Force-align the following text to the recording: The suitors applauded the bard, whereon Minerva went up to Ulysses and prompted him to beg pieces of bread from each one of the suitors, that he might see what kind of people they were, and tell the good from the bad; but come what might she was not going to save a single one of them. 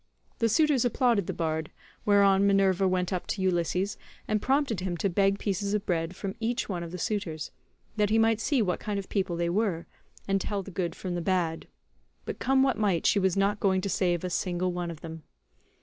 The 0.39 0.49
suitors 0.49 0.83
applauded 0.83 1.27
the 1.27 1.31
bard, 1.31 1.69
whereon 2.05 2.47
Minerva 2.47 2.87
went 2.87 3.13
up 3.13 3.27
to 3.27 3.41
Ulysses 3.43 3.99
and 4.27 4.41
prompted 4.41 4.79
him 4.79 4.97
to 4.97 5.11
beg 5.11 5.37
pieces 5.37 5.75
of 5.75 5.85
bread 5.85 6.15
from 6.15 6.33
each 6.39 6.67
one 6.67 6.81
of 6.81 6.91
the 6.91 6.97
suitors, 6.97 7.51
that 7.97 8.09
he 8.09 8.17
might 8.17 8.39
see 8.41 8.63
what 8.63 8.79
kind 8.79 8.97
of 8.97 9.09
people 9.09 9.35
they 9.35 9.47
were, 9.51 9.85
and 10.27 10.41
tell 10.41 10.63
the 10.63 10.71
good 10.71 10.95
from 10.95 11.13
the 11.13 11.21
bad; 11.21 11.67
but 12.25 12.39
come 12.39 12.63
what 12.63 12.79
might 12.79 13.05
she 13.05 13.19
was 13.19 13.37
not 13.37 13.59
going 13.59 13.79
to 13.81 13.89
save 13.89 14.23
a 14.23 14.31
single 14.31 14.71
one 14.73 14.89
of 14.89 15.01
them. 15.01 15.21